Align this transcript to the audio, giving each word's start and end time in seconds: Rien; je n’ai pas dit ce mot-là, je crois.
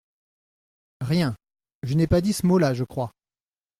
Rien; 1.01 1.35
je 1.83 1.93
n’ai 1.93 2.07
pas 2.07 2.21
dit 2.21 2.33
ce 2.33 2.47
mot-là, 2.47 2.73
je 2.73 2.83
crois. 2.85 3.11